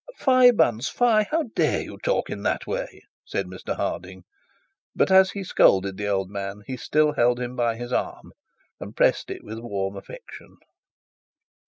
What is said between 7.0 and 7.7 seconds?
held him